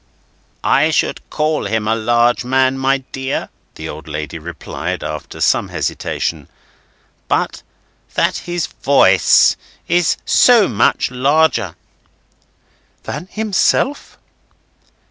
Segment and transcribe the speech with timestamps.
[0.63, 5.67] "I should call him a large man, my dear," the old lady replied after some
[5.69, 6.47] hesitation,
[7.27, 7.61] "but
[8.15, 9.55] that his voice
[9.87, 11.75] is so much larger."
[13.03, 14.17] "Than himself?"